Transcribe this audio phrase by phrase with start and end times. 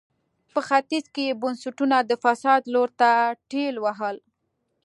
[0.53, 3.11] په ختیځ کې یې بنسټونه د فساد لور ته
[3.51, 4.17] ټېل وهل.